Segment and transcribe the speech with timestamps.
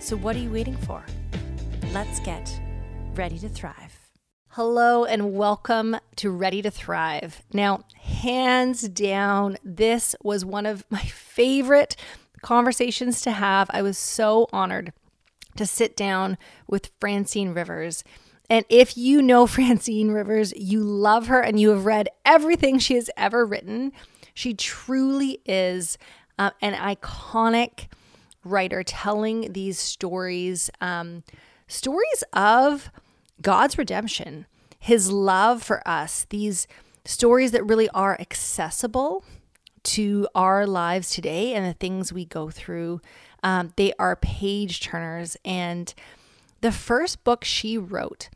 [0.00, 1.04] So, what are you waiting for?
[1.92, 2.58] Let's get
[3.14, 4.10] ready to thrive.
[4.48, 7.42] Hello and welcome to Ready to Thrive.
[7.52, 11.96] Now, hands down, this was one of my favorite
[12.40, 13.70] conversations to have.
[13.74, 14.94] I was so honored
[15.56, 18.02] to sit down with Francine Rivers.
[18.48, 22.94] And if you know Francine Rivers, you love her and you have read everything she
[22.94, 23.92] has ever written.
[24.32, 25.98] She truly is
[26.38, 27.88] uh, an iconic
[28.44, 31.22] writer telling these stories, um,
[31.68, 32.90] stories of
[33.42, 34.46] God's redemption,
[34.78, 36.66] his love for us, these
[37.04, 39.24] stories that really are accessible
[39.82, 43.00] to our lives today and the things we go through.
[43.42, 45.36] Um, they are page turners.
[45.44, 45.92] And
[46.60, 48.28] the first book she wrote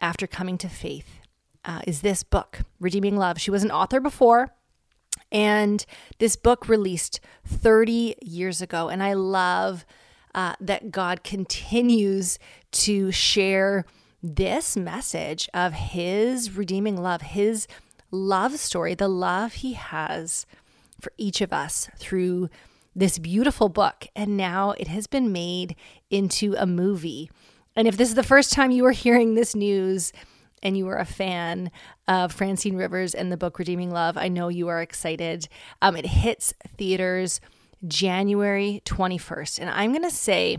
[0.00, 1.20] after coming to faith
[1.64, 3.40] uh, is this book, Redeeming Love.
[3.40, 4.50] She was an author before.
[5.32, 5.84] And
[6.18, 8.88] this book released 30 years ago.
[8.88, 9.84] And I love
[10.34, 12.38] uh, that God continues
[12.72, 13.84] to share
[14.22, 17.66] this message of his redeeming love, his
[18.10, 20.46] love story, the love he has
[21.00, 22.48] for each of us through
[22.94, 24.06] this beautiful book.
[24.14, 25.76] And now it has been made
[26.10, 27.30] into a movie.
[27.74, 30.12] And if this is the first time you are hearing this news,
[30.62, 31.70] and you are a fan
[32.06, 35.48] of Francine Rivers and the book Redeeming Love, I know you are excited.
[35.80, 37.40] Um, it hits theaters
[37.86, 39.58] January 21st.
[39.60, 40.58] And I'm going to say,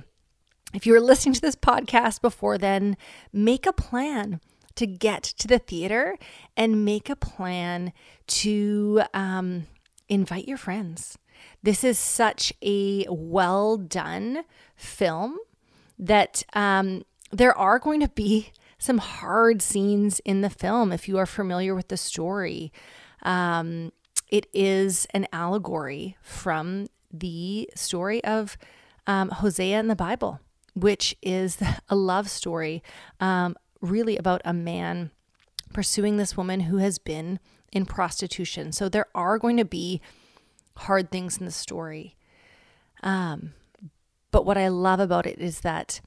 [0.73, 2.97] if you were listening to this podcast before then,
[3.31, 4.39] make a plan
[4.75, 6.17] to get to the theater
[6.55, 7.91] and make a plan
[8.27, 9.67] to um,
[10.07, 11.17] invite your friends.
[11.61, 14.43] This is such a well done
[14.75, 15.37] film
[15.99, 21.17] that um, there are going to be some hard scenes in the film if you
[21.17, 22.73] are familiar with the story.
[23.21, 23.91] Um,
[24.27, 28.57] it is an allegory from the story of
[29.07, 30.39] um, Hosea in the Bible
[30.73, 31.57] which is
[31.89, 32.83] a love story,
[33.19, 35.11] um, really about a man
[35.73, 37.39] pursuing this woman who has been
[37.71, 38.71] in prostitution.
[38.71, 40.01] So there are going to be
[40.75, 42.15] hard things in the story.
[43.03, 43.53] Um,
[44.31, 46.01] but what I love about it is that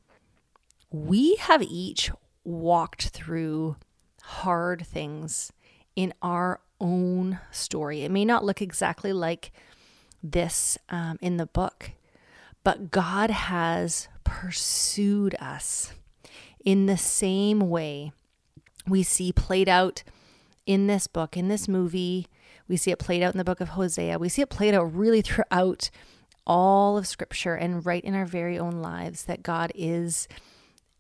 [0.91, 2.11] we have each
[2.45, 3.77] walked through
[4.23, 5.53] hard things
[5.97, 8.03] in our own story.
[8.03, 9.53] It may not look exactly like
[10.23, 11.93] this um, in the book,
[12.63, 15.93] but God has pursued us
[16.65, 18.13] in the same way
[18.87, 20.03] we see played out
[20.67, 22.27] in this book, in this movie.
[22.69, 24.19] We see it played out in the book of Hosea.
[24.19, 25.91] We see it played out really throughout
[26.47, 30.29] all of Scripture and right in our very own lives that God is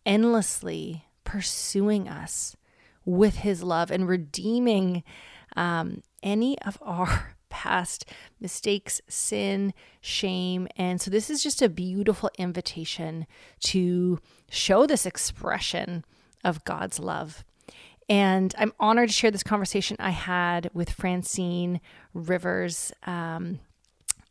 [0.06, 2.56] endlessly pursuing us
[3.04, 5.02] with His love and redeeming
[5.56, 8.04] um, any of our past
[8.40, 10.66] mistakes, sin, shame.
[10.76, 13.26] And so this is just a beautiful invitation
[13.60, 14.18] to
[14.50, 16.04] show this expression
[16.42, 17.44] of God's love.
[18.08, 21.80] And I'm honored to share this conversation I had with Francine
[22.12, 23.60] Rivers um,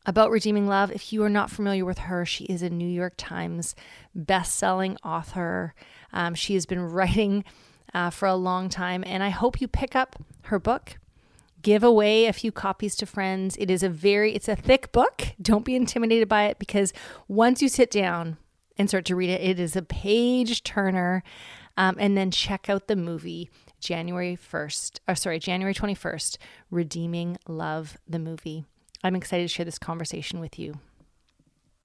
[0.06, 0.92] about redeeming love.
[0.92, 3.76] If you are not familiar with her, she is a New York Times
[4.14, 5.74] best-selling author.
[6.12, 7.44] Um, she has been writing
[7.94, 10.98] uh, for a long time, and I hope you pick up her book
[11.64, 13.58] give away a few copies to friends.
[13.58, 15.30] It is a very it's a thick book.
[15.42, 16.94] Don't be intimidated by it because
[17.28, 18.38] once you sit down
[18.78, 21.24] and start to read it, it is a page turner.
[21.76, 23.50] Um, and then check out the movie
[23.80, 26.38] January 1st, or sorry, January 21st,
[26.70, 28.66] Redeeming Love, the movie.
[29.06, 30.76] I'm excited to share this conversation with you.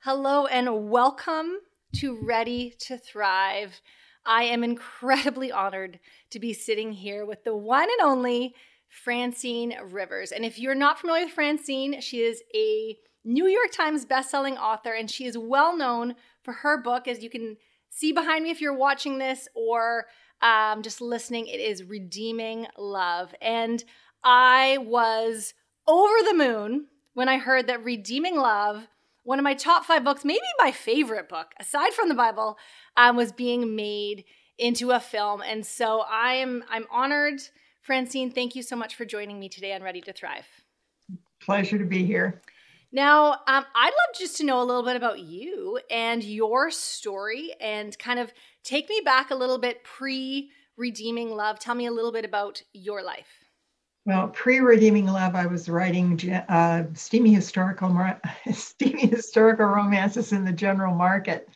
[0.04, 1.56] Hello, and welcome
[1.96, 3.81] to Ready to Thrive.
[4.25, 5.98] I am incredibly honored
[6.31, 8.54] to be sitting here with the one and only
[8.88, 10.31] Francine Rivers.
[10.31, 14.93] And if you're not familiar with Francine, she is a New York Times bestselling author,
[14.93, 16.14] and she is well known
[16.44, 17.56] for her book, as you can
[17.90, 20.06] see behind me if you're watching this or
[20.40, 21.48] um, just listening.
[21.48, 23.34] It is Redeeming Love.
[23.43, 23.82] And
[24.22, 25.54] I was
[25.88, 26.87] over the moon
[27.19, 28.87] when I heard that Redeeming Love,
[29.25, 32.56] one of my top five books, maybe my favorite book, aside from the Bible,
[32.97, 34.25] um, was being made
[34.56, 35.43] into a film.
[35.43, 37.41] And so I am I'm honored
[37.82, 40.47] Francine, thank you so much for joining me today on Ready to Thrive.
[41.41, 42.41] Pleasure to be here.
[42.93, 47.53] Now, um, I'd love just to know a little bit about you and your story
[47.61, 48.32] and kind of
[48.62, 51.59] take me back a little bit pre redeeming love.
[51.59, 53.47] Tell me a little bit about your life.
[54.08, 56.19] Well, pre-redeeming love, I was writing
[56.49, 57.94] uh, steamy historical
[58.55, 61.46] steamy historical romances in the general market,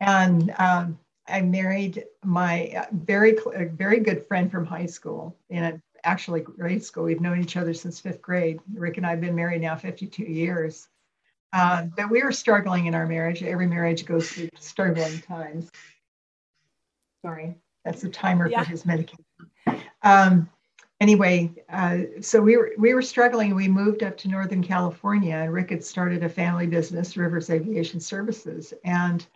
[0.00, 0.98] and um,
[1.28, 3.38] I married my uh, very
[3.74, 7.04] very good friend from high school in actually grade school.
[7.04, 8.58] We've known each other since fifth grade.
[8.74, 10.88] Rick and I have been married now 52 years.
[11.52, 13.44] Uh, but we were struggling in our marriage.
[13.44, 15.70] Every marriage goes through struggling times.
[17.24, 17.54] Sorry,
[17.84, 18.64] that's the timer yeah.
[18.64, 19.24] for his medication.
[20.02, 20.50] Um,
[21.04, 23.54] anyway, uh, so we were we were struggling.
[23.54, 28.00] We moved up to Northern California, and Rick had started a family business, Rivers Aviation
[28.00, 29.26] Services, and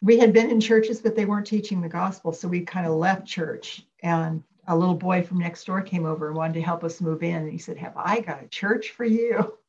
[0.00, 2.32] we had been in churches, but they weren't teaching the gospel.
[2.32, 6.28] So we kind of left church, and a little boy from next door came over
[6.28, 7.42] and wanted to help us move in.
[7.42, 9.58] And he said, "Have I got a church for you?"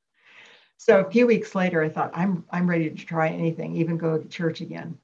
[0.77, 4.17] So a few weeks later, I thought, "I'm I'm ready to try anything, even go
[4.17, 4.97] to church again."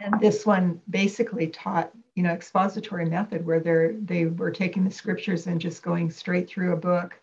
[0.00, 4.90] And this one basically taught you know expository method where they're they were taking the
[4.90, 7.20] scriptures and just going straight through a book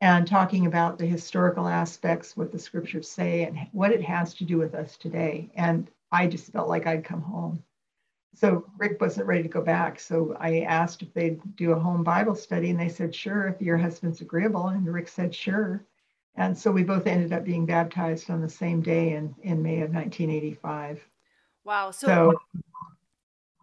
[0.00, 4.44] and talking about the historical aspects what the scriptures say and what it has to
[4.44, 5.50] do with us today.
[5.54, 7.62] And i just felt like i'd come home.
[8.34, 10.00] So rick wasn't ready to go back.
[10.00, 13.60] So i asked if they'd do a home bible study and they said sure if
[13.60, 14.68] your husband's agreeable.
[14.68, 15.84] And rick said sure.
[16.36, 19.82] And so we both ended up being baptized on the same day in, in may
[19.82, 21.06] of 1985
[21.64, 22.38] wow so, so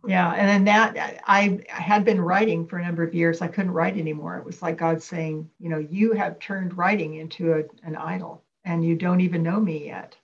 [0.07, 3.41] yeah, and then that I had been writing for a number of years.
[3.41, 4.37] I couldn't write anymore.
[4.37, 8.43] It was like God saying, you know, you have turned writing into a, an idol,
[8.63, 10.15] and you don't even know me yet.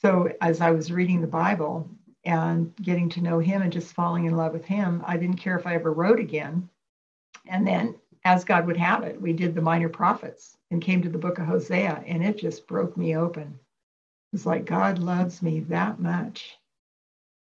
[0.00, 1.88] So as I was reading the Bible
[2.24, 5.58] and getting to know Him and just falling in love with Him, I didn't care
[5.58, 6.68] if I ever wrote again.
[7.48, 11.08] And then, as God would have it, we did the Minor Prophets and came to
[11.08, 13.48] the Book of Hosea, and it just broke me open.
[13.48, 16.56] It was like God loves me that much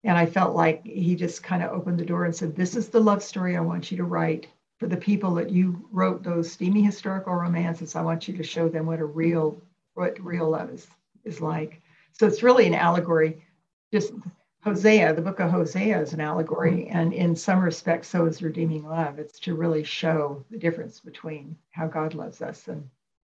[0.08, 2.88] and I felt like he just kind of opened the door and said, This is
[2.88, 4.46] the love story I want you to write
[4.78, 7.94] for the people that you wrote those steamy historical romances.
[7.94, 9.60] I want you to show them what a real,
[9.92, 10.86] what real love is,
[11.24, 11.82] is like.
[12.12, 13.44] So it's really an allegory.
[13.92, 14.14] Just
[14.62, 16.88] Hosea, the book of Hosea is an allegory.
[16.88, 19.18] And in some respects, so is redeeming love.
[19.18, 22.88] It's to really show the difference between how God loves us and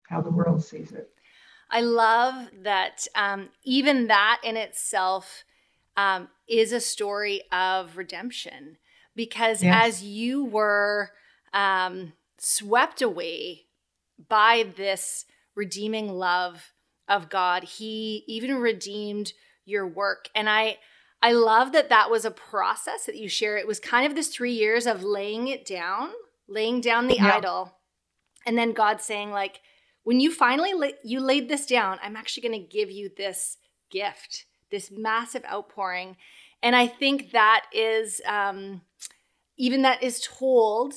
[0.03, 1.09] how the world sees it.
[1.71, 5.43] I love that um, even that in itself
[5.99, 8.77] um, is a story of redemption
[9.17, 9.97] because yes.
[9.97, 11.11] as you were
[11.53, 13.65] um, swept away
[14.29, 15.25] by this
[15.55, 16.71] redeeming love
[17.09, 19.33] of God, He even redeemed
[19.65, 20.29] your work.
[20.33, 20.77] And I,
[21.21, 23.57] I love that that was a process that you share.
[23.57, 26.11] It was kind of this three years of laying it down,
[26.47, 27.35] laying down the yeah.
[27.35, 27.73] idol,
[28.45, 29.59] and then God saying like,
[30.03, 33.57] when you finally la- you laid this down, I'm actually going to give you this
[33.91, 36.17] gift this massive outpouring.
[36.61, 38.81] And I think that is um,
[39.57, 40.93] even that is told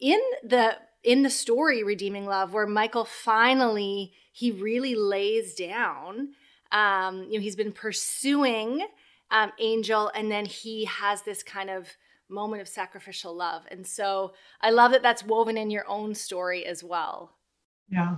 [0.00, 6.30] in the in the story redeeming love where michael finally he really lays down
[6.70, 8.86] um, you know he's been pursuing
[9.30, 11.88] um, angel and then he has this kind of
[12.28, 13.64] moment of sacrificial love.
[13.70, 17.32] And so i love that that's woven in your own story as well.
[17.90, 18.16] Yeah.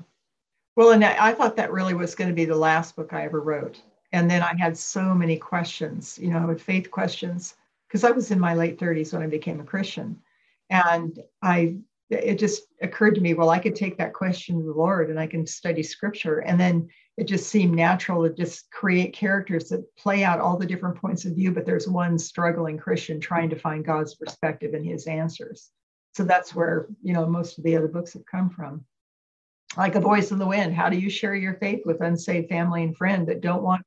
[0.76, 3.40] Well and i thought that really was going to be the last book i ever
[3.40, 7.54] wrote and then I had so many questions, you know, with faith questions,
[7.88, 10.20] because I was in my late 30s when I became a Christian.
[10.68, 11.76] And I
[12.10, 15.18] it just occurred to me, well, I could take that question to the Lord and
[15.18, 16.40] I can study scripture.
[16.40, 20.66] And then it just seemed natural to just create characters that play out all the
[20.66, 24.84] different points of view, but there's one struggling Christian trying to find God's perspective and
[24.84, 25.70] his answers.
[26.14, 28.84] So that's where, you know, most of the other books have come from
[29.76, 30.74] like a voice in the wind.
[30.74, 33.82] How do you share your faith with unsaved family and friend that don't want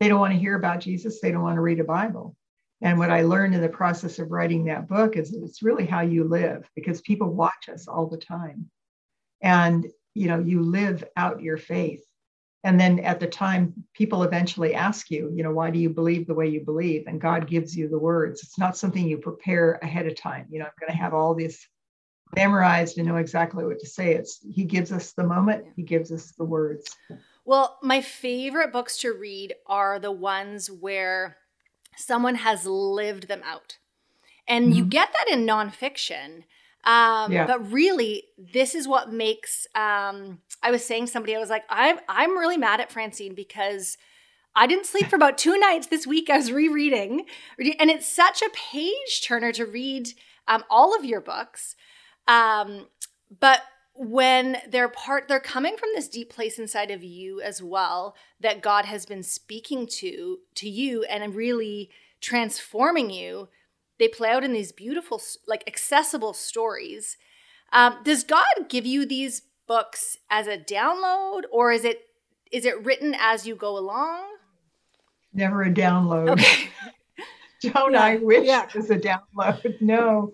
[0.00, 2.36] they don't want to hear about jesus they don't want to read a bible?
[2.80, 6.00] And what i learned in the process of writing that book is it's really how
[6.00, 8.70] you live because people watch us all the time.
[9.42, 12.04] And you know you live out your faith.
[12.64, 16.26] And then at the time people eventually ask you you know why do you believe
[16.26, 17.04] the way you believe?
[17.06, 18.42] And god gives you the words.
[18.42, 20.46] It's not something you prepare ahead of time.
[20.50, 21.64] You know i'm going to have all this
[22.34, 24.14] memorized and know exactly what to say.
[24.14, 26.96] It's he gives us the moment, he gives us the words.
[27.44, 31.38] Well, my favorite books to read are the ones where
[31.96, 33.78] someone has lived them out.
[34.46, 34.74] And mm-hmm.
[34.74, 36.44] you get that in nonfiction.
[36.84, 37.46] Um, yeah.
[37.46, 39.66] But really, this is what makes.
[39.74, 43.98] Um, I was saying somebody, I was like, I'm I'm really mad at Francine because
[44.54, 46.30] I didn't sleep for about two nights this week.
[46.30, 47.26] I was rereading,
[47.58, 50.08] and it's such a page turner to read
[50.46, 51.76] um, all of your books.
[52.28, 52.86] Um,
[53.40, 53.62] but
[53.98, 58.62] when they're part they're coming from this deep place inside of you as well that
[58.62, 63.48] God has been speaking to to you and really transforming you
[63.98, 67.16] they play out in these beautiful like accessible stories
[67.72, 72.02] um, does God give you these books as a download or is it
[72.52, 74.22] is it written as you go along
[75.32, 76.68] never a download okay.
[77.60, 78.02] don't yeah.
[78.02, 78.66] I wish yeah.
[78.66, 79.76] it was a download?
[79.80, 80.32] No,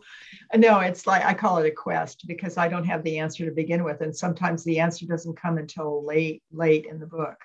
[0.55, 3.51] no, it's like I call it a quest because I don't have the answer to
[3.51, 4.01] begin with.
[4.01, 7.37] And sometimes the answer doesn't come until late, late in the book.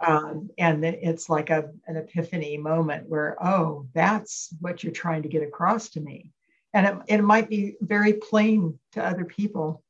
[0.00, 5.28] Um, and it's like a, an epiphany moment where, oh, that's what you're trying to
[5.28, 6.30] get across to me.
[6.72, 9.82] And it, it might be very plain to other people,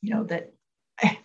[0.00, 0.52] you know, that,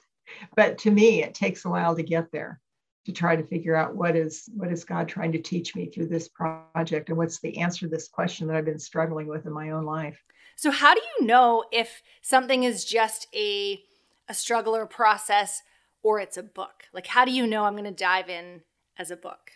[0.55, 2.59] but to me, it takes a while to get there
[3.05, 6.07] to try to figure out what is what is God trying to teach me through
[6.07, 9.53] this project and what's the answer to this question that I've been struggling with in
[9.53, 10.21] my own life.
[10.55, 13.81] So how do you know if something is just a
[14.27, 15.61] a struggle or process
[16.01, 16.83] or it's a book?
[16.93, 18.61] Like how do you know I'm going to dive in
[18.97, 19.51] as a book?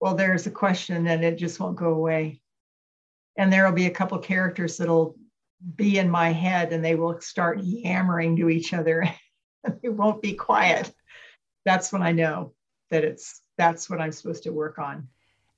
[0.00, 2.40] Well, there's a question and it just won't go away.
[3.36, 5.16] And there'll be a couple characters that'll
[5.76, 9.06] be in my head and they will start yammering to each other.
[9.82, 10.90] it won't be quiet.
[11.66, 12.54] That's when I know
[12.90, 15.08] that it's that's what I'm supposed to work on.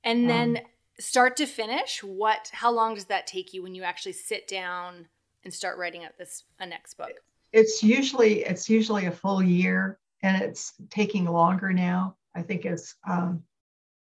[0.03, 0.63] And then um,
[0.99, 5.07] start to finish, what how long does that take you when you actually sit down
[5.43, 7.11] and start writing out this a next book?
[7.51, 12.15] It's usually it's usually a full year and it's taking longer now.
[12.35, 13.43] I think as um,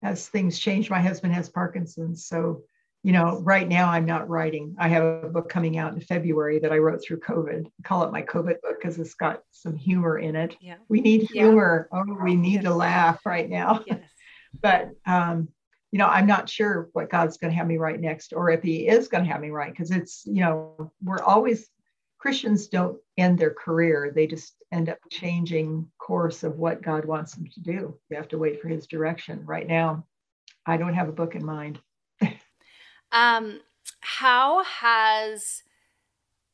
[0.01, 2.63] as things change, my husband has Parkinson's, so
[3.03, 4.75] you know, right now I'm not writing.
[4.77, 7.65] I have a book coming out in February that I wrote through COVID.
[7.65, 10.57] I call it my COVID book because it's got some humor in it.
[10.59, 10.75] Yeah.
[10.89, 11.87] We need humor.
[11.93, 12.03] Yeah.
[12.07, 12.63] Oh, we need yes.
[12.65, 13.83] to laugh right now.
[13.87, 14.01] Yes.
[14.61, 15.47] but um,
[15.91, 18.61] you know, I'm not sure what God's going to have me write next, or if
[18.61, 21.69] He is going to have me write, because it's you know, we're always
[22.17, 27.33] Christians don't end their career; they just end up changing course of what God wants
[27.33, 27.97] them to do.
[28.09, 29.45] You have to wait for His direction.
[29.45, 30.05] Right now,
[30.65, 31.79] I don't have a book in mind.
[33.11, 33.61] Um,
[34.01, 35.63] how has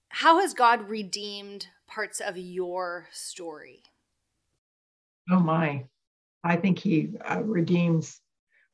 [0.10, 3.84] how has God redeemed parts of your story?
[5.30, 5.86] Oh my,
[6.44, 8.22] I think He uh, redeems.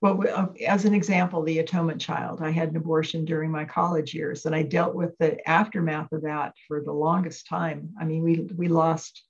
[0.01, 2.41] Well, uh, as an example, the atonement child.
[2.41, 6.23] I had an abortion during my college years, and I dealt with the aftermath of
[6.23, 7.89] that for the longest time.
[7.99, 9.23] I mean, we we lost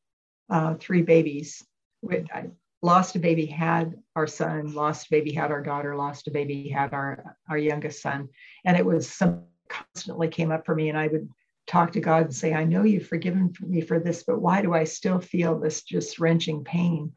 [0.49, 1.63] uh, three babies.
[2.09, 2.47] I
[2.81, 6.67] lost a baby, had our son, lost a baby, had our daughter, lost a baby,
[6.69, 8.29] had our our youngest son,
[8.65, 11.29] and it was some constantly came up for me, and I would
[11.67, 14.73] talk to God and say, I know you've forgiven me for this, but why do
[14.73, 17.13] I still feel this just wrenching pain?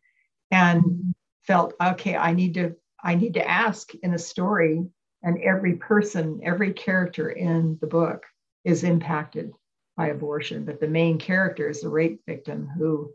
[0.50, 4.82] And felt okay, I need to I need to ask in a story,
[5.22, 8.24] and every person, every character in the book
[8.64, 9.52] is impacted
[9.96, 13.12] by abortion, but the main character is a rape victim who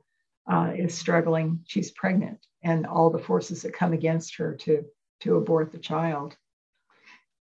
[0.50, 1.62] uh, is struggling.
[1.68, 4.86] She's pregnant, and all the forces that come against her to
[5.22, 6.36] to abort the child.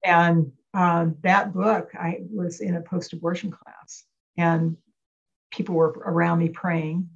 [0.04, 4.04] And uh, that book, I was in a post-abortion class,
[4.36, 4.76] and
[5.50, 7.08] people were around me praying,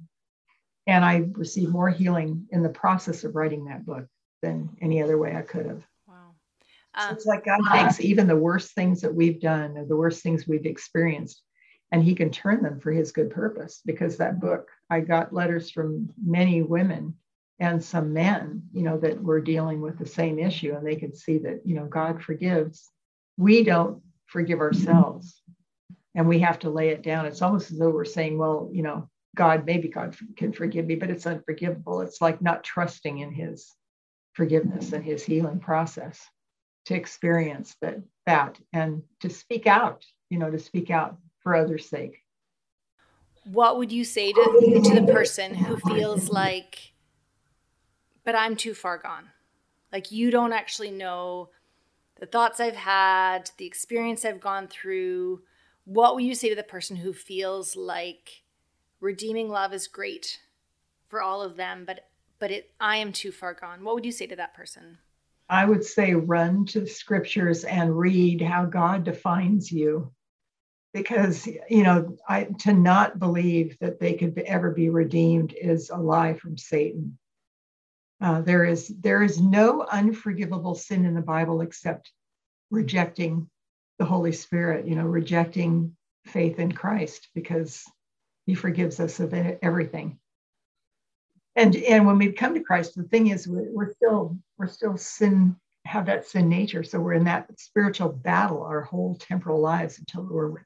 [0.87, 4.05] and I received more healing in the process of writing that book
[4.41, 5.83] than any other way I could have.
[6.07, 6.35] Wow.
[6.95, 9.95] Um, so it's like God takes even the worst things that we've done or the
[9.95, 11.41] worst things we've experienced
[11.91, 15.71] and he can turn them for his good purpose because that book i got letters
[15.71, 17.13] from many women
[17.59, 21.15] and some men you know that were dealing with the same issue and they could
[21.15, 22.89] see that you know god forgives.
[23.37, 25.41] We don't forgive ourselves
[26.15, 27.25] and we have to lay it down.
[27.25, 30.95] It's almost as though we're saying well you know god maybe god can forgive me
[30.95, 32.01] but it's unforgivable.
[32.01, 33.73] It's like not trusting in his
[34.33, 36.23] forgiveness and his healing process
[36.85, 41.17] to experience that that and to speak out you know to speak out
[41.47, 42.25] for others' sake.
[43.45, 46.91] What would you say to, to the person who feels like,
[48.25, 49.29] but I'm too far gone?
[49.93, 51.51] Like you don't actually know
[52.19, 55.43] the thoughts I've had, the experience I've gone through.
[55.85, 58.43] What would you say to the person who feels like
[58.99, 60.41] redeeming love is great
[61.07, 63.85] for all of them, but but it I am too far gone?
[63.85, 64.97] What would you say to that person?
[65.49, 70.11] I would say run to the scriptures and read how God defines you
[70.93, 75.97] because you know I, to not believe that they could ever be redeemed is a
[75.97, 77.17] lie from satan.
[78.19, 82.11] Uh, there is there is no unforgivable sin in the bible except
[82.71, 83.49] rejecting
[83.99, 87.83] the holy spirit you know rejecting faith in christ because
[88.45, 90.19] he forgives us of everything.
[91.55, 94.97] And and when we come to christ the thing is we're, we're still we're still
[94.97, 95.55] sin
[95.87, 96.83] have that sin nature.
[96.83, 100.65] So we're in that spiritual battle our whole temporal lives until we're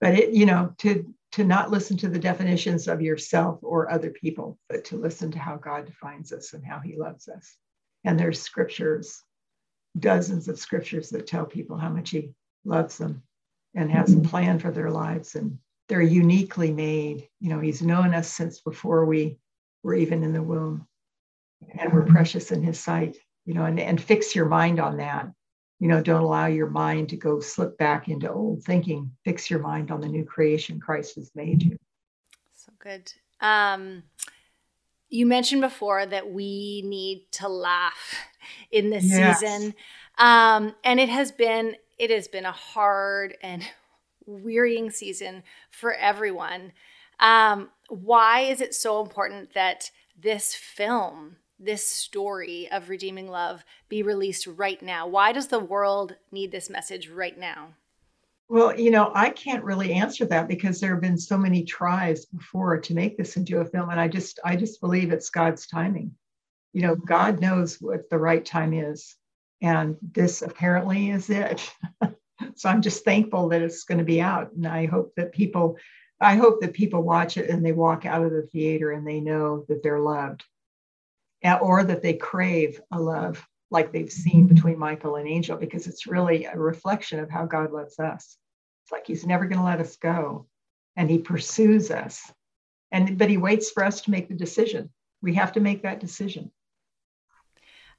[0.00, 4.10] but it you know to to not listen to the definitions of yourself or other
[4.10, 7.56] people but to listen to how god defines us and how he loves us.
[8.04, 9.22] And there's scriptures
[9.98, 12.32] dozens of scriptures that tell people how much he
[12.64, 13.22] loves them
[13.76, 15.36] and has a plan for their lives.
[15.36, 17.28] And they're uniquely made.
[17.40, 19.38] You know he's known us since before we
[19.82, 20.86] were even in the womb.
[21.78, 25.28] And we're precious in his sight you know and, and fix your mind on that
[25.80, 29.60] you know don't allow your mind to go slip back into old thinking fix your
[29.60, 31.76] mind on the new creation christ has made you.
[32.54, 33.12] So good.
[33.40, 34.02] Um
[35.08, 38.14] you mentioned before that we need to laugh
[38.70, 39.40] in this yes.
[39.40, 39.74] season.
[40.18, 43.62] Um and it has been it has been a hard and
[44.26, 46.72] wearying season for everyone.
[47.20, 54.02] Um why is it so important that this film this story of redeeming love be
[54.02, 55.06] released right now?
[55.06, 57.74] Why does the world need this message right now?
[58.48, 62.26] Well, you know, I can't really answer that because there have been so many tries
[62.26, 65.66] before to make this into a film and I just I just believe it's God's
[65.66, 66.14] timing.
[66.72, 69.16] You know, God knows what the right time is
[69.62, 71.72] and this apparently is it.
[72.54, 75.78] so I'm just thankful that it's going to be out and I hope that people
[76.20, 79.20] I hope that people watch it and they walk out of the theater and they
[79.20, 80.44] know that they're loved
[81.52, 86.06] or that they crave a love like they've seen between Michael and Angel, because it's
[86.06, 88.36] really a reflection of how God loves us.
[88.84, 90.46] It's like he's never going to let us go
[90.96, 92.32] and he pursues us.
[92.92, 94.90] And but he waits for us to make the decision.
[95.22, 96.52] We have to make that decision.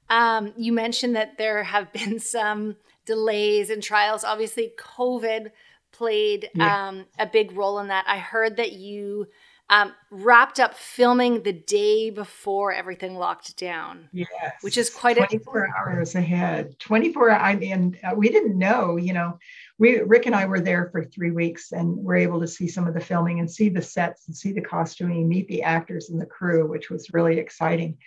[0.08, 4.24] Um, you mentioned that there have been some delays and trials.
[4.24, 5.50] Obviously, COVID
[5.92, 6.88] played yeah.
[6.88, 8.04] um, a big role in that.
[8.06, 9.26] I heard that you
[9.68, 14.08] um, wrapped up filming the day before everything locked down.
[14.12, 14.28] Yes,
[14.60, 16.78] which is quite 24 a- hours ahead.
[16.78, 17.32] 24.
[17.32, 18.96] I mean, uh, we didn't know.
[18.96, 19.38] You know,
[19.78, 22.86] we Rick and I were there for three weeks, and we're able to see some
[22.86, 26.20] of the filming and see the sets and see the costuming, meet the actors and
[26.20, 27.98] the crew, which was really exciting.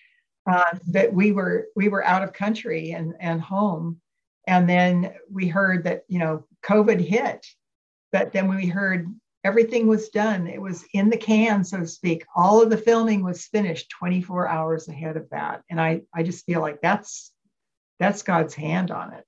[0.50, 4.00] Uh, that we were we were out of country and and home,
[4.48, 7.46] and then we heard that you know COVID hit,
[8.14, 10.48] but then we heard everything was done.
[10.48, 12.26] It was in the can, so to speak.
[12.36, 15.64] All of the filming was finished 24 hours ahead of that.
[15.70, 17.32] And I, I just feel like that's
[18.00, 19.26] that's God's hand on it.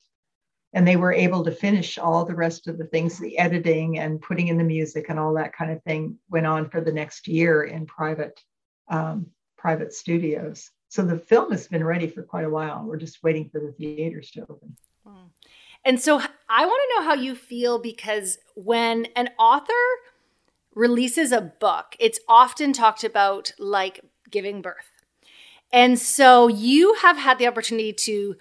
[0.74, 4.21] And they were able to finish all the rest of the things, the editing and
[4.21, 7.28] putting in the music and all that kind of thing went on for the next
[7.28, 8.39] year in private
[8.89, 10.71] um, private studios.
[10.89, 12.84] So the film has been ready for quite a while.
[12.84, 14.76] We're just waiting for the theaters to open.
[15.84, 19.74] And so I want to know how you feel because when an author
[20.76, 24.91] releases a book, it's often talked about like giving birth.
[25.74, 28.36] And so you have had the opportunity to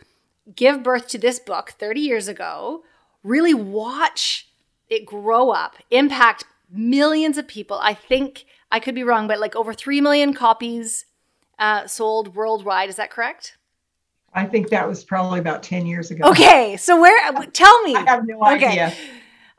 [0.55, 2.83] give birth to this book 30 years ago,
[3.23, 4.49] really watch
[4.89, 7.79] it grow up, impact millions of people.
[7.81, 11.07] I think I could be wrong, but like over 3 million copies
[11.59, 12.89] uh, sold worldwide.
[12.89, 13.57] Is that correct?
[14.33, 16.29] I think that was probably about 10 years ago.
[16.29, 16.77] Okay.
[16.77, 17.97] So where tell me.
[17.97, 18.67] I have no okay.
[18.67, 18.95] idea.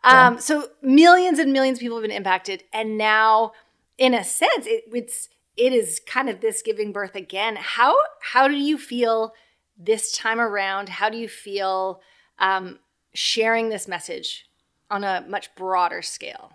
[0.04, 2.64] Um, so millions and millions of people have been impacted.
[2.74, 3.52] And now,
[3.98, 7.58] in a sense, it, it's it is kind of this giving birth again.
[7.58, 9.34] How how do you feel
[9.78, 10.90] this time around?
[10.90, 12.02] How do you feel
[12.40, 12.80] um,
[13.14, 14.48] sharing this message
[14.90, 16.54] on a much broader scale?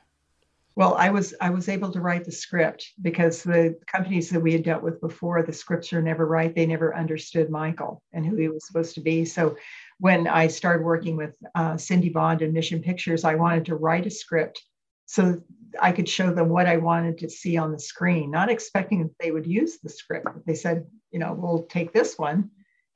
[0.77, 4.53] Well, I was I was able to write the script because the companies that we
[4.53, 6.55] had dealt with before, the scripts are never right.
[6.55, 9.25] They never understood Michael and who he was supposed to be.
[9.25, 9.57] So
[9.99, 14.05] when I started working with uh, Cindy Bond and Mission Pictures, I wanted to write
[14.05, 14.63] a script
[15.07, 15.41] so
[15.81, 19.15] I could show them what I wanted to see on the screen, not expecting that
[19.19, 20.27] they would use the script.
[20.47, 22.51] They said, you know, we'll take this one.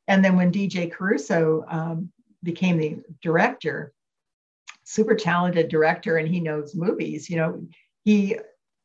[0.07, 2.13] And then when DJ Caruso um,
[2.43, 3.95] became the director,
[4.91, 7.31] super talented director and he knows movies.
[7.31, 7.63] You know,
[8.03, 8.37] he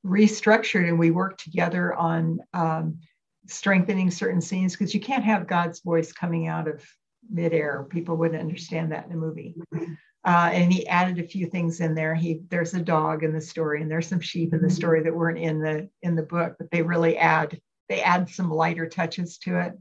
[0.05, 2.99] restructured and we worked together on um,
[3.47, 6.85] strengthening certain scenes because you can't have God's voice coming out of
[7.27, 7.87] midair.
[7.89, 9.55] People wouldn't understand that in a movie.
[10.23, 12.13] Uh, and he added a few things in there.
[12.13, 15.15] He there's a dog in the story, and there's some sheep in the story that
[15.15, 19.37] weren't in the in the book, but they really add they add some lighter touches
[19.39, 19.73] to it.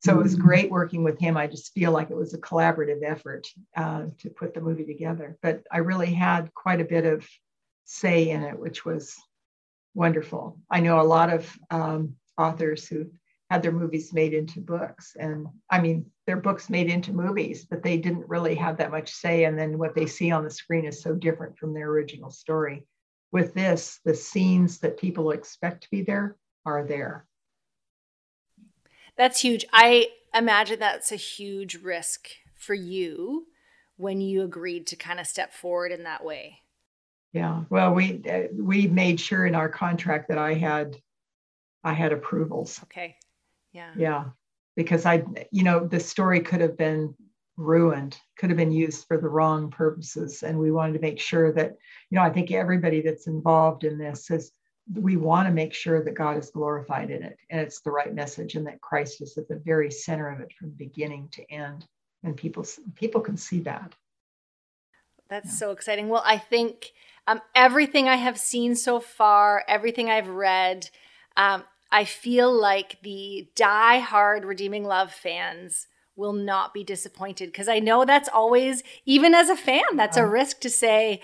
[0.00, 0.46] So it was mm-hmm.
[0.46, 1.36] great working with him.
[1.36, 5.36] I just feel like it was a collaborative effort uh, to put the movie together.
[5.42, 7.28] But I really had quite a bit of
[7.84, 9.14] say in it, which was
[9.94, 10.58] wonderful.
[10.70, 13.10] I know a lot of um, authors who
[13.50, 17.82] had their movies made into books, and I mean, their books made into movies, but
[17.82, 19.44] they didn't really have that much say.
[19.44, 22.86] And then what they see on the screen is so different from their original story.
[23.32, 27.26] With this, the scenes that people expect to be there are there.
[29.16, 29.64] That's huge.
[29.72, 33.46] I imagine that's a huge risk for you
[33.96, 36.60] when you agreed to kind of step forward in that way.
[37.32, 37.64] Yeah.
[37.70, 40.96] Well, we uh, we made sure in our contract that I had
[41.84, 42.80] I had approvals.
[42.84, 43.16] Okay.
[43.72, 43.92] Yeah.
[43.96, 44.24] Yeah.
[44.76, 47.14] Because I you know the story could have been
[47.56, 51.52] ruined, could have been used for the wrong purposes and we wanted to make sure
[51.52, 51.76] that
[52.10, 54.50] you know I think everybody that's involved in this is
[54.94, 58.14] we want to make sure that God is glorified in it and it's the right
[58.14, 61.86] message and that Christ is at the very center of it from beginning to end
[62.22, 62.64] and people
[62.96, 63.94] people can see that.
[65.28, 65.52] That's yeah.
[65.52, 66.08] so exciting.
[66.08, 66.92] Well, I think
[67.26, 70.90] um, everything I have seen so far, everything I've read,
[71.36, 71.62] um,
[71.92, 78.04] I feel like the die-hard Redeeming Love fans will not be disappointed because I know
[78.04, 81.20] that's always, even as a fan, that's a risk to say,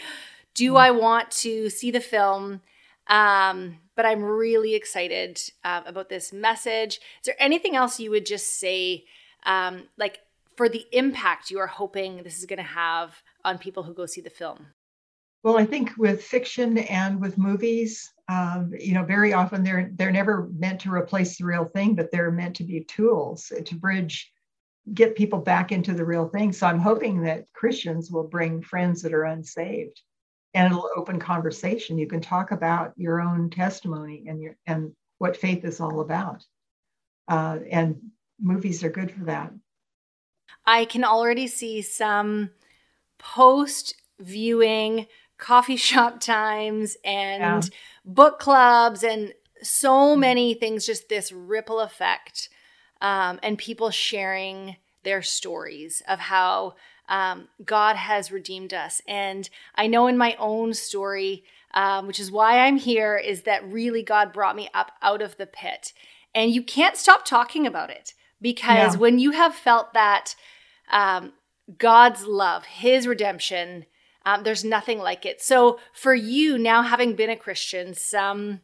[0.55, 0.81] do mm.
[0.81, 2.62] I want to see the film?
[3.09, 6.97] Um, but I'm really excited uh, about this message.
[6.97, 9.05] Is there anything else you would just say,
[9.45, 10.21] um, like
[10.57, 14.07] for the impact you are hoping this is going to have on people who go
[14.07, 14.66] see the film?
[15.42, 20.11] Well, I think with fiction and with movies, um, you know, very often they're they're
[20.11, 24.33] never meant to replace the real thing, but they're meant to be tools to bridge,
[24.92, 26.53] get people back into the real thing.
[26.53, 30.01] So I'm hoping that Christians will bring friends that are unsaved,
[30.57, 31.99] and it'll open conversation.
[31.99, 36.45] You can talk about your own testimony and your and what faith is all about,
[37.29, 37.97] uh, and
[38.40, 39.53] movies are good for that.
[40.64, 42.51] I can already see some
[43.19, 47.71] post viewing coffee shop times and yeah.
[48.07, 52.49] book clubs and so many things, just this ripple effect,
[53.03, 56.75] um, and people sharing their stories of how
[57.09, 59.01] um, God has redeemed us.
[59.07, 63.71] And I know in my own story, um, which is why I'm here, is that
[63.71, 65.92] really God brought me up out of the pit.
[66.35, 69.01] And you can't stop talking about it because yeah.
[69.01, 70.35] when you have felt that
[70.90, 71.33] um,
[71.79, 73.87] God's love, His redemption,
[74.25, 75.40] um, there's nothing like it.
[75.40, 78.61] So, for you now, having been a Christian some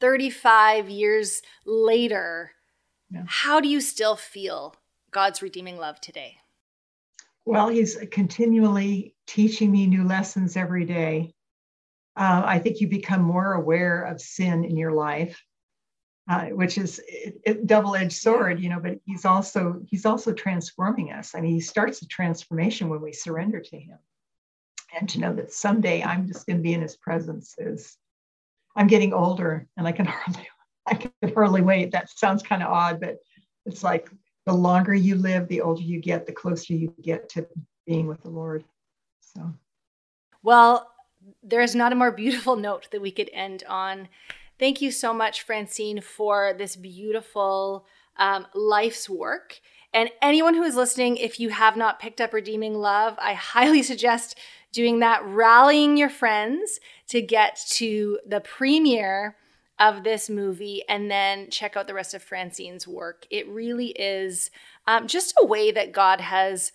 [0.00, 2.52] 35 years later,
[3.10, 3.24] yeah.
[3.26, 4.74] how do you still feel
[5.10, 6.38] God's redeeming love today?
[7.46, 11.32] Well, He's continually teaching me new lessons every day.
[12.16, 15.40] Uh, I think you become more aware of sin in your life.
[16.28, 17.00] Uh, which is
[17.46, 18.80] a double-edged sword, you know.
[18.80, 21.36] But he's also he's also transforming us.
[21.36, 23.98] I mean, he starts the transformation when we surrender to him
[24.98, 27.96] and to know that someday I'm just going to be in his presence is
[28.74, 30.48] I'm getting older and I can hardly
[30.84, 31.92] I can hardly wait.
[31.92, 33.18] That sounds kind of odd, but
[33.64, 34.10] it's like
[34.46, 37.46] the longer you live, the older you get, the closer you get to
[37.86, 38.64] being with the Lord.
[39.20, 39.52] So
[40.42, 40.92] well,
[41.42, 44.08] there is not a more beautiful note that we could end on.
[44.58, 47.84] Thank you so much, Francine, for this beautiful
[48.16, 49.60] um, life's work.
[49.92, 53.82] And anyone who is listening, if you have not picked up Redeeming Love, I highly
[53.82, 54.38] suggest
[54.72, 56.78] doing that, rallying your friends
[57.08, 59.36] to get to the premiere
[59.78, 63.26] of this movie and then check out the rest of Francine's work.
[63.30, 64.50] It really is
[64.86, 66.72] um, just a way that God has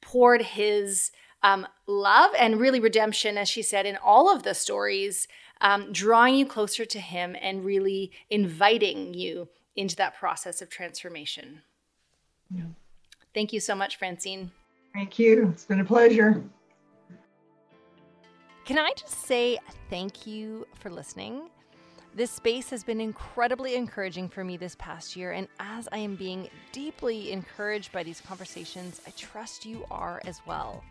[0.00, 5.28] poured his um, love and really redemption, as she said, in all of the stories,
[5.60, 11.62] um, drawing you closer to him and really inviting you into that process of transformation.
[12.50, 12.64] Yeah.
[13.32, 14.50] Thank you so much, Francine.
[14.92, 15.50] Thank you.
[15.52, 16.42] It's been a pleasure.
[18.64, 19.58] Can I just say
[19.88, 21.48] thank you for listening?
[22.12, 26.16] This space has been incredibly encouraging for me this past year, and as I am
[26.16, 30.82] being deeply encouraged by these conversations, I trust you are as well.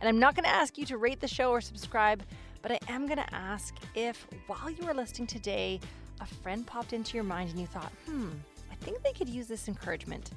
[0.00, 2.22] And I'm not going to ask you to rate the show or subscribe,
[2.60, 5.80] but I am going to ask if while you were listening today,
[6.20, 8.28] a friend popped into your mind and you thought, hmm,
[8.70, 10.32] I think they could use this encouragement.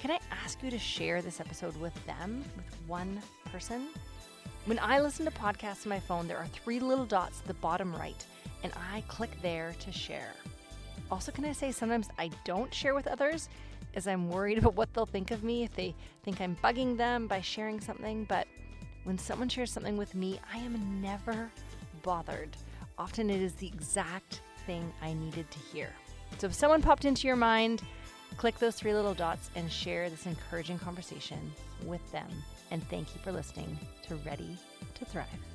[0.00, 3.88] Can I ask you to share this episode with them, with one person?
[4.66, 7.54] When I listen to podcasts on my phone, there are three little dots at the
[7.54, 8.24] bottom right,
[8.62, 10.32] and I click there to share.
[11.10, 13.48] Also, can I say sometimes I don't share with others
[13.94, 17.26] as I'm worried about what they'll think of me if they think I'm bugging them
[17.26, 18.46] by sharing something, but
[19.04, 21.50] when someone shares something with me, I am never
[22.02, 22.56] bothered.
[22.98, 25.90] Often it is the exact thing I needed to hear.
[26.38, 27.82] So if someone popped into your mind,
[28.36, 31.52] click those three little dots and share this encouraging conversation
[31.84, 32.28] with them
[32.72, 34.56] and thank you for listening to Ready
[34.94, 35.51] to Thrive.